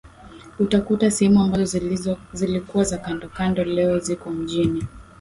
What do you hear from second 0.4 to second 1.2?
utakuta